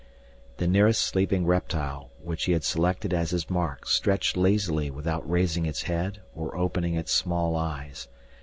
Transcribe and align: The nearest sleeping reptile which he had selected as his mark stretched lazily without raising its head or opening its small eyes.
The 0.57 0.65
nearest 0.65 0.99
sleeping 1.03 1.45
reptile 1.45 2.09
which 2.23 2.45
he 2.45 2.53
had 2.53 2.63
selected 2.63 3.13
as 3.13 3.29
his 3.29 3.51
mark 3.51 3.85
stretched 3.85 4.35
lazily 4.35 4.89
without 4.89 5.29
raising 5.29 5.67
its 5.67 5.83
head 5.83 6.21
or 6.33 6.57
opening 6.57 6.95
its 6.95 7.11
small 7.13 7.55
eyes. 7.55 8.07